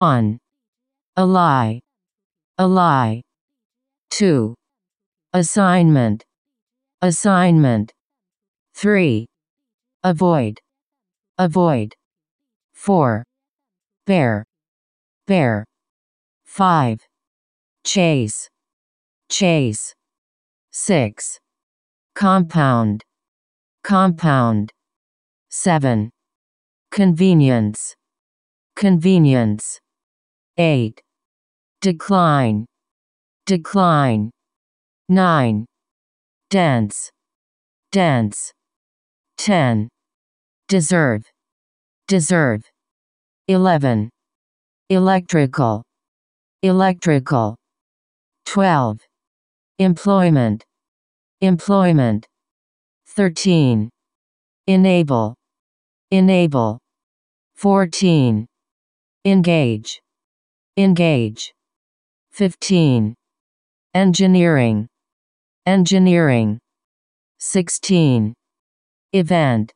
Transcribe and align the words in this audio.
1. 0.00 0.38
Ally. 1.16 1.80
Ally. 2.56 3.20
2. 4.10 4.54
Assignment. 5.32 6.24
Assignment. 7.02 7.92
3. 8.74 9.26
Avoid. 10.04 10.60
Avoid. 11.36 11.96
4. 12.74 13.24
Bear. 14.06 14.44
Bear. 15.26 15.64
5. 16.44 17.00
Chase. 17.82 18.48
Chase. 19.28 19.94
6. 20.70 21.40
Compound. 22.14 23.02
Compound. 23.82 24.70
7. 25.50 26.10
Convenience. 26.92 27.96
Convenience. 28.76 29.80
8. 30.60 31.00
Decline. 31.82 32.66
Decline. 33.46 34.32
9. 35.08 35.66
Dance. 36.50 37.10
Dense. 37.92 38.52
10. 39.36 39.88
Deserve. 40.66 41.22
Deserve. 42.08 42.64
11. 43.46 44.10
Electrical. 44.90 45.84
Electrical. 46.64 47.54
12. 48.46 48.98
Employment. 49.78 50.64
Employment. 51.40 52.26
13. 53.06 53.88
Enable. 54.66 55.36
Enable. 56.10 56.78
14. 57.54 58.44
Engage. 59.24 60.00
Engage. 60.78 61.52
15. 62.30 63.16
Engineering. 63.94 64.86
Engineering. 65.66 66.60
16. 67.40 68.32
Event. 69.12 69.72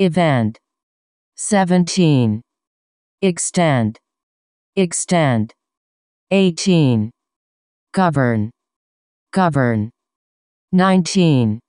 Event. 0.00 0.58
17. 1.36 2.42
Extend. 3.22 3.98
Extend. 4.74 5.52
18. 6.32 7.12
Govern. 7.94 8.50
Govern. 9.32 9.90
19. 10.72 11.60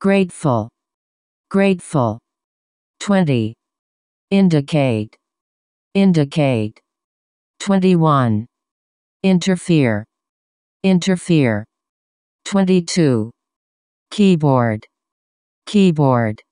Grateful. 0.00 0.70
Grateful. 1.50 2.18
20. 3.00 3.52
Indicate. 4.30 5.14
Indicate. 5.92 6.80
21. 7.64 8.46
Interfere. 9.24 10.04
Interfere. 10.84 11.64
22. 12.44 13.30
Keyboard. 14.10 14.84
Keyboard. 15.64 16.42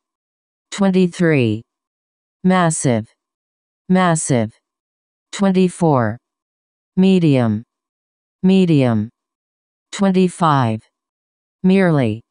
23. 0.70 1.60
Massive. 2.44 3.12
Massive. 3.90 4.58
24. 5.32 6.16
Medium. 6.96 7.62
Medium. 8.42 9.10
25. 9.92 10.80
Merely. 11.62 12.22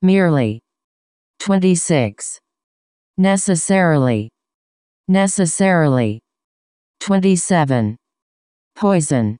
Merely. 0.00 0.60
26. 1.40 2.38
Necessarily. 3.18 4.30
Necessarily. 5.06 6.20
27. 7.00 7.98
Poison. 8.76 9.38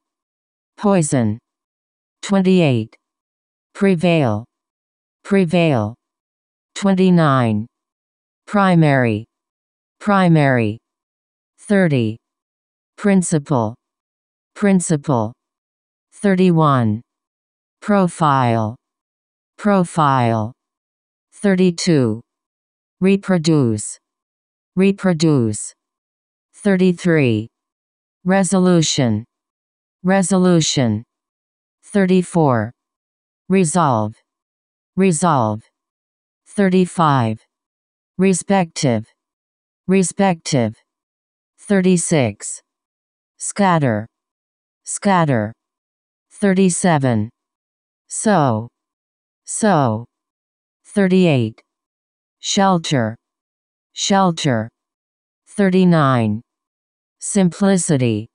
Poison. 0.78 1.38
28. 2.22 2.96
Prevail. 3.74 4.46
Prevail. 5.24 5.94
29. 6.74 7.66
Primary. 8.46 9.26
Primary. 10.00 10.78
30. 11.58 12.16
Principle. 12.96 13.74
Principle. 14.54 15.34
31. 16.14 17.02
Profile. 17.82 18.74
Profile. 19.58 20.52
32. 21.34 22.22
Reproduce. 23.02 23.98
Reproduce. 24.76 25.74
33. 26.54 27.48
Resolution. 28.26 29.24
Resolution. 30.02 31.04
34. 31.84 32.72
Resolve. 33.48 34.16
Resolve. 34.96 35.62
35. 36.48 37.38
Respective. 38.18 39.06
Respective. 39.86 40.74
36. 41.60 42.62
Scatter. 43.38 44.08
Scatter. 44.82 45.52
37. 46.32 47.30
So. 48.08 48.66
So. 49.44 50.04
38. 50.84 51.62
Shelter. 52.40 53.14
Shelter. 53.92 54.68
39. 55.46 56.42
Simplicity. 57.20 58.28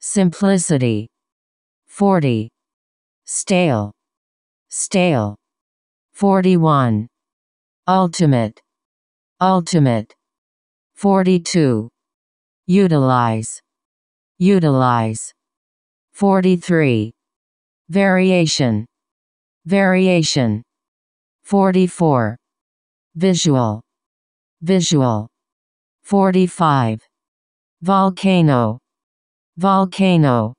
Simplicity. 0.00 1.08
40. 1.86 2.48
Stale. 3.24 3.92
Stale. 4.68 5.36
41. 6.12 7.08
Ultimate. 7.88 8.60
Ultimate. 9.40 10.14
42. 10.94 11.88
Utilize. 12.66 13.60
Utilize. 14.38 15.32
43. 16.12 17.12
Variation. 17.88 18.86
Variation. 19.66 20.62
44. 21.44 22.36
Visual. 23.14 23.82
Visual. 24.62 25.28
45. 26.04 27.11
Volcano. 27.84 28.78
Volcano. 29.58 30.54